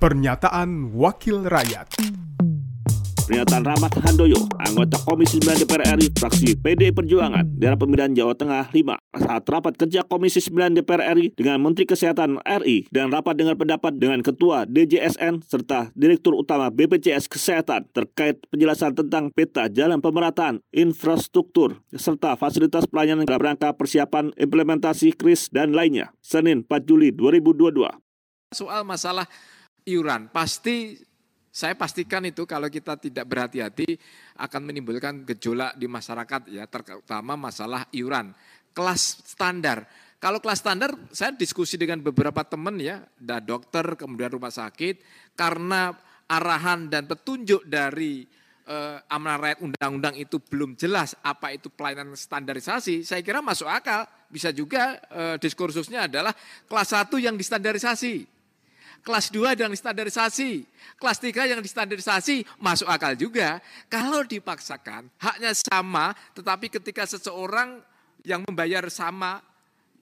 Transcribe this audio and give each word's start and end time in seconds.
Pernyataan 0.00 0.96
Wakil 0.96 1.44
Rakyat 1.44 2.00
Pernyataan 3.28 3.68
Rahmat 3.68 3.92
Handoyo, 4.00 4.48
anggota 4.56 4.96
Komisi 5.04 5.36
9 5.44 5.60
DPR 5.60 5.92
RI, 6.00 6.08
fraksi 6.16 6.56
PD 6.56 6.88
Perjuangan, 6.88 7.44
daerah 7.60 7.76
pemilihan 7.76 8.08
Jawa 8.16 8.32
Tengah 8.32 8.72
5, 8.72 8.96
saat 8.96 9.44
rapat 9.44 9.76
kerja 9.76 10.00
Komisi 10.08 10.40
9 10.40 10.72
DPR 10.80 11.12
RI 11.12 11.36
dengan 11.36 11.60
Menteri 11.60 11.84
Kesehatan 11.84 12.40
RI 12.40 12.88
dan 12.88 13.12
rapat 13.12 13.36
dengar 13.36 13.60
pendapat 13.60 14.00
dengan 14.00 14.24
Ketua 14.24 14.64
DJSN 14.64 15.44
serta 15.44 15.92
Direktur 15.92 16.32
Utama 16.32 16.72
BPJS 16.72 17.28
Kesehatan 17.28 17.92
terkait 17.92 18.40
penjelasan 18.48 18.96
tentang 18.96 19.28
peta 19.36 19.68
jalan 19.68 20.00
pemerataan 20.00 20.64
infrastruktur 20.72 21.76
serta 21.92 22.40
fasilitas 22.40 22.88
pelayanan 22.88 23.28
dalam 23.28 23.52
rangka 23.52 23.76
persiapan 23.76 24.32
implementasi 24.40 25.12
KRIS 25.12 25.52
dan 25.52 25.76
lainnya, 25.76 26.16
Senin 26.24 26.64
4 26.64 26.88
Juli 26.88 27.12
2022. 27.12 27.84
Soal 28.50 28.82
masalah 28.82 29.28
iuran, 29.86 30.28
pasti 30.28 30.98
saya 31.50 31.74
pastikan 31.74 32.22
itu 32.22 32.46
kalau 32.46 32.70
kita 32.70 32.94
tidak 32.94 33.26
berhati-hati 33.26 33.98
akan 34.38 34.70
menimbulkan 34.70 35.26
gejolak 35.26 35.74
di 35.74 35.90
masyarakat 35.90 36.46
ya 36.46 36.64
terutama 36.70 37.34
masalah 37.34 37.90
iuran. 37.90 38.30
Kelas 38.70 39.26
standar. 39.26 39.82
Kalau 40.22 40.38
kelas 40.38 40.62
standar 40.62 40.94
saya 41.10 41.34
diskusi 41.34 41.74
dengan 41.74 41.98
beberapa 42.06 42.46
teman 42.46 42.78
ya 42.78 43.02
ada 43.02 43.42
dokter 43.42 43.98
kemudian 43.98 44.30
rumah 44.30 44.54
sakit 44.54 45.02
karena 45.34 45.90
arahan 46.30 46.86
dan 46.86 47.10
petunjuk 47.10 47.66
dari 47.66 48.22
eh, 48.70 48.96
amanah 49.10 49.38
rakyat 49.42 49.58
undang-undang 49.66 50.14
itu 50.22 50.38
belum 50.38 50.78
jelas 50.78 51.18
apa 51.26 51.50
itu 51.50 51.66
pelayanan 51.66 52.14
standarisasi 52.14 53.02
saya 53.02 53.26
kira 53.26 53.42
masuk 53.42 53.66
akal. 53.66 54.06
Bisa 54.30 54.54
juga 54.54 55.02
eh, 55.10 55.36
diskursusnya 55.42 56.06
adalah 56.06 56.30
kelas 56.70 56.94
1 56.94 57.10
yang 57.18 57.34
distandarisasi 57.34 58.39
kelas 59.00 59.32
2 59.32 59.56
yang 59.56 59.72
distandarisasi, 59.72 60.64
kelas 60.96 61.18
3 61.18 61.50
yang 61.56 61.60
distandarisasi 61.60 62.44
masuk 62.60 62.88
akal 62.88 63.16
juga. 63.16 63.58
Kalau 63.88 64.24
dipaksakan 64.24 65.08
haknya 65.20 65.52
sama 65.56 66.12
tetapi 66.36 66.68
ketika 66.68 67.04
seseorang 67.08 67.80
yang 68.24 68.44
membayar 68.44 68.84
sama, 68.92 69.40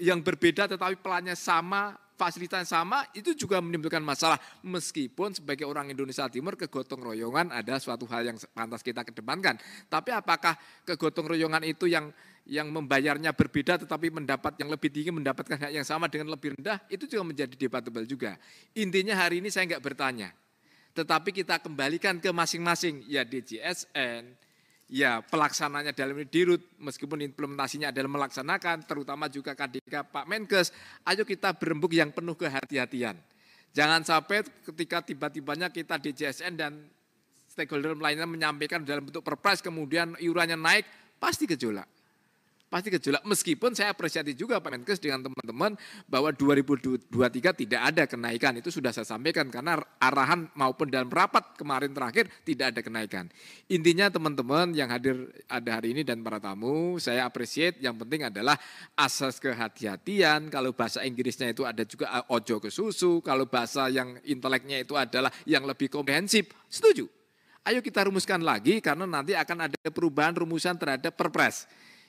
yang 0.00 0.20
berbeda 0.24 0.68
tetapi 0.68 0.96
pelannya 1.00 1.36
sama, 1.36 1.96
fasilitas 2.16 2.72
sama, 2.72 3.04
itu 3.12 3.36
juga 3.36 3.60
menimbulkan 3.60 4.00
masalah. 4.00 4.40
Meskipun 4.64 5.36
sebagai 5.36 5.68
orang 5.68 5.92
Indonesia 5.92 6.24
Timur 6.32 6.56
kegotong 6.56 7.04
royongan 7.04 7.52
ada 7.52 7.76
suatu 7.76 8.08
hal 8.08 8.32
yang 8.32 8.36
pantas 8.56 8.80
kita 8.80 9.04
kedepankan. 9.04 9.60
Tapi 9.86 10.10
apakah 10.16 10.56
kegotong 10.88 11.36
royongan 11.36 11.62
itu 11.68 11.86
yang 11.86 12.08
yang 12.46 12.70
membayarnya 12.70 13.34
berbeda 13.34 13.82
tetapi 13.82 14.14
mendapat 14.14 14.54
yang 14.62 14.70
lebih 14.70 14.86
tinggi 14.86 15.10
mendapatkan 15.10 15.58
hak 15.58 15.72
yang 15.74 15.82
sama 15.82 16.06
dengan 16.06 16.30
lebih 16.30 16.54
rendah 16.54 16.78
itu 16.86 17.10
juga 17.10 17.26
menjadi 17.26 17.54
debatable 17.58 18.06
juga. 18.06 18.38
Intinya 18.78 19.18
hari 19.18 19.42
ini 19.42 19.50
saya 19.50 19.66
nggak 19.66 19.82
bertanya, 19.82 20.30
tetapi 20.94 21.34
kita 21.34 21.58
kembalikan 21.58 22.22
ke 22.22 22.30
masing-masing 22.30 23.02
ya 23.10 23.26
DJSN, 23.26 24.30
ya 24.86 25.18
pelaksananya 25.26 25.90
dalam 25.90 26.14
ini 26.22 26.30
dirut 26.30 26.62
meskipun 26.78 27.18
implementasinya 27.26 27.90
adalah 27.90 28.10
melaksanakan 28.22 28.86
terutama 28.86 29.26
juga 29.26 29.58
KDK 29.58 30.06
Pak 30.06 30.24
Menkes, 30.30 30.70
ayo 31.02 31.26
kita 31.26 31.50
berembuk 31.58 31.90
yang 31.98 32.14
penuh 32.14 32.38
kehati-hatian. 32.38 33.18
Jangan 33.74 34.06
sampai 34.06 34.46
ketika 34.64 35.02
tiba-tibanya 35.02 35.68
kita 35.68 35.98
DJSN 35.98 36.54
dan 36.54 36.78
stakeholder 37.50 37.98
lainnya 37.98 38.24
menyampaikan 38.24 38.86
dalam 38.86 39.04
bentuk 39.04 39.26
perpres 39.26 39.58
kemudian 39.58 40.14
iurannya 40.22 40.56
naik, 40.56 40.86
pasti 41.18 41.44
gejolak 41.44 41.95
pasti 42.66 42.90
gejolak. 42.90 43.22
Meskipun 43.22 43.72
saya 43.72 43.94
apresiasi 43.94 44.34
juga 44.34 44.58
Pak 44.58 44.70
Menkes 44.74 44.98
dengan 44.98 45.22
teman-teman 45.22 45.78
bahwa 46.10 46.34
2023 46.34 47.08
tidak 47.62 47.80
ada 47.80 48.02
kenaikan. 48.10 48.58
Itu 48.58 48.74
sudah 48.74 48.90
saya 48.90 49.06
sampaikan 49.06 49.46
karena 49.48 49.78
arahan 50.02 50.50
maupun 50.58 50.90
dalam 50.90 51.06
rapat 51.06 51.54
kemarin 51.54 51.94
terakhir 51.94 52.26
tidak 52.42 52.74
ada 52.74 52.80
kenaikan. 52.82 53.24
Intinya 53.70 54.10
teman-teman 54.10 54.74
yang 54.74 54.90
hadir 54.90 55.30
ada 55.46 55.78
hari 55.78 55.94
ini 55.94 56.02
dan 56.02 56.20
para 56.26 56.42
tamu, 56.42 56.98
saya 56.98 57.24
appreciate 57.24 57.78
yang 57.78 57.94
penting 57.94 58.26
adalah 58.26 58.58
asas 58.98 59.38
kehati-hatian. 59.38 60.50
Kalau 60.50 60.74
bahasa 60.74 61.06
Inggrisnya 61.06 61.54
itu 61.54 61.62
ada 61.62 61.86
juga 61.86 62.10
eh, 62.10 62.24
ojo 62.34 62.58
ke 62.58 62.68
susu. 62.68 63.22
Kalau 63.22 63.46
bahasa 63.46 63.86
yang 63.86 64.18
inteleknya 64.26 64.82
itu 64.82 64.98
adalah 64.98 65.30
yang 65.46 65.62
lebih 65.62 65.86
komprehensif. 65.86 66.50
Setuju? 66.66 67.06
Ayo 67.66 67.82
kita 67.82 68.06
rumuskan 68.06 68.46
lagi 68.46 68.78
karena 68.78 69.10
nanti 69.10 69.34
akan 69.34 69.66
ada 69.66 69.78
perubahan 69.90 70.38
rumusan 70.38 70.78
terhadap 70.78 71.18
perpres. 71.18 71.66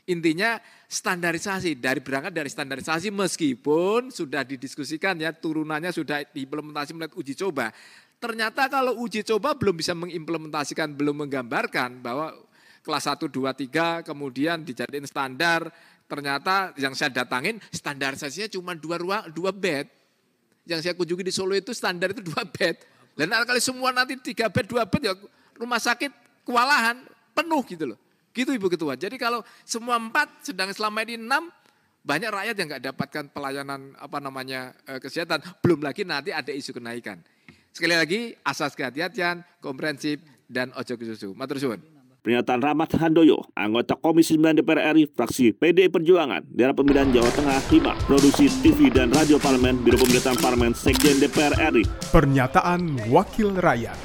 Intinya 0.07 0.55
standarisasi, 0.87 1.75
dari 1.75 1.99
berangkat 1.99 2.31
dari 2.31 2.47
standarisasi 2.47 3.11
meskipun 3.11 4.07
sudah 4.07 4.47
didiskusikan 4.47 5.19
ya 5.19 5.35
turunannya 5.35 5.91
sudah 5.91 6.23
diimplementasi 6.31 6.95
melalui 6.95 7.19
uji 7.19 7.35
coba. 7.35 7.75
Ternyata 8.17 8.71
kalau 8.71 9.03
uji 9.03 9.21
coba 9.27 9.51
belum 9.53 9.75
bisa 9.75 9.91
mengimplementasikan, 9.91 10.95
belum 10.95 11.27
menggambarkan 11.27 11.99
bahwa 11.99 12.31
kelas 12.87 13.03
1, 13.03 13.27
2, 13.27 13.51
3 13.67 14.07
kemudian 14.07 14.63
dijadiin 14.63 15.03
standar. 15.03 15.67
Ternyata 16.07 16.71
yang 16.79 16.95
saya 16.95 17.11
datangin 17.11 17.59
standarisasinya 17.67 18.47
cuma 18.47 18.71
dua 18.79 18.95
ruang, 18.95 19.27
dua 19.35 19.51
bed. 19.51 19.91
Yang 20.63 20.87
saya 20.87 20.93
kunjungi 20.95 21.23
di 21.27 21.33
Solo 21.35 21.51
itu 21.51 21.75
standar 21.75 22.15
itu 22.15 22.23
dua 22.23 22.47
bed. 22.47 22.79
Dan 23.11 23.27
kali 23.43 23.59
semua 23.59 23.91
nanti 23.91 24.15
tiga 24.23 24.47
bed, 24.47 24.71
dua 24.71 24.87
bed 24.87 25.03
ya 25.03 25.13
rumah 25.59 25.83
sakit 25.83 26.15
kewalahan 26.47 27.03
penuh 27.35 27.59
gitu 27.67 27.91
loh. 27.91 27.99
Gitu 28.37 28.53
Ibu 28.53 28.69
Ketua. 28.69 28.93
Jadi 28.93 29.17
kalau 29.17 29.41
semua 29.65 29.97
empat 29.97 30.45
sedang 30.45 30.69
selama 30.69 31.01
ini 31.01 31.17
enam, 31.17 31.49
banyak 32.05 32.29
rakyat 32.29 32.55
yang 32.55 32.67
nggak 32.69 32.83
dapatkan 32.93 33.23
pelayanan 33.33 33.97
apa 33.97 34.17
namanya 34.21 34.77
eh, 34.85 35.01
kesehatan. 35.01 35.41
Belum 35.65 35.81
lagi 35.81 36.05
nanti 36.05 36.29
ada 36.29 36.53
isu 36.53 36.77
kenaikan. 36.77 37.17
Sekali 37.73 37.97
lagi 37.97 38.21
asas 38.45 38.77
kehati-hatian, 38.77 39.41
komprehensif, 39.57 40.21
dan 40.45 40.69
ojo 40.73 40.93
susu. 40.97 41.33
Matur 41.33 41.57
suwun. 41.57 41.81
Pernyataan 42.27 42.59
Rahmat 42.59 42.91
Handoyo, 42.99 43.39
anggota 43.55 43.95
Komisi 43.95 44.35
9 44.35 44.59
DPR 44.59 44.91
RI, 44.91 45.07
fraksi 45.07 45.55
PD 45.55 45.87
Perjuangan, 45.87 46.43
daerah 46.51 46.75
pemilihan 46.75 47.07
Jawa 47.07 47.31
Tengah 47.31 47.55
5, 47.71 48.03
produksi 48.03 48.51
TV 48.59 48.91
dan 48.91 49.15
radio 49.15 49.39
parlemen, 49.39 49.79
Biro 49.79 49.95
Pemerintahan 49.95 50.35
Parlemen, 50.35 50.75
Sekjen 50.75 51.23
DPR 51.23 51.55
RI. 51.71 51.87
Pernyataan 52.11 53.07
Wakil 53.07 53.55
Rakyat. 53.55 53.95